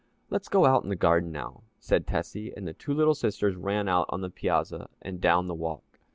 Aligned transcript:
"Let's 0.31 0.49
go 0.49 0.65
out 0.65 0.81
in 0.81 0.89
the 0.89 0.95
garden 0.95 1.31
now," 1.31 1.61
said 1.79 2.07
Tessie, 2.07 2.51
and 2.57 2.67
the 2.67 2.73
two 2.73 2.91
little 2.91 3.13
sisters 3.13 3.55
ran 3.55 3.87
out 3.87 4.07
on 4.09 4.21
the 4.21 4.31
piazza 4.31 4.89
and 4.99 5.21
down 5.21 5.45
the 5.45 5.53
walk. 5.53 5.99